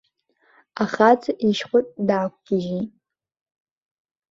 Ахаҵа 0.83 1.31
ишьхәа 1.47 1.79
даақәгьежьит. 2.07 2.89